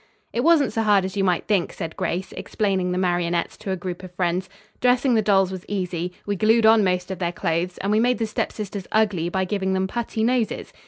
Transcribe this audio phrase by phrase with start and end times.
[0.33, 3.75] "It wasn't so hard as you might think," said Grace, explaining the marionettes to a
[3.75, 4.49] group of friends.
[4.79, 8.17] "Dressing the dolls was easy; we glued on most of their clothes, and we made
[8.17, 10.73] the step sisters ugly by giving them putty noses.